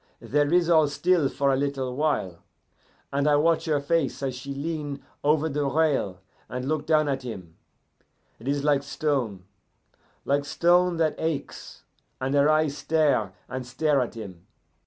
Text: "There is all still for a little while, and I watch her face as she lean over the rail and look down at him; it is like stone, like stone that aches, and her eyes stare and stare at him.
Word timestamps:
"There 0.19 0.51
is 0.51 0.67
all 0.67 0.87
still 0.87 1.29
for 1.29 1.53
a 1.53 1.55
little 1.55 1.95
while, 1.95 2.39
and 3.13 3.27
I 3.27 3.35
watch 3.35 3.65
her 3.65 3.79
face 3.79 4.23
as 4.23 4.33
she 4.33 4.51
lean 4.55 5.03
over 5.23 5.47
the 5.47 5.65
rail 5.67 6.21
and 6.49 6.67
look 6.67 6.87
down 6.87 7.07
at 7.07 7.21
him; 7.21 7.55
it 8.39 8.47
is 8.47 8.63
like 8.63 8.81
stone, 8.81 9.43
like 10.25 10.43
stone 10.43 10.97
that 10.97 11.13
aches, 11.19 11.83
and 12.19 12.33
her 12.33 12.49
eyes 12.49 12.75
stare 12.75 13.33
and 13.47 13.63
stare 13.63 14.01
at 14.01 14.15
him. 14.15 14.47